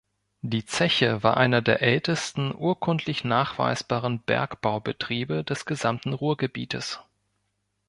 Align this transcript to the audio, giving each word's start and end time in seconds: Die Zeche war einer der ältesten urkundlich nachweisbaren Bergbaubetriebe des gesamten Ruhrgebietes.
Die 0.41 0.65
Zeche 0.65 1.21
war 1.21 1.37
einer 1.37 1.61
der 1.61 1.83
ältesten 1.83 2.55
urkundlich 2.55 3.23
nachweisbaren 3.23 4.19
Bergbaubetriebe 4.23 5.43
des 5.43 5.67
gesamten 5.67 6.13
Ruhrgebietes. 6.13 7.01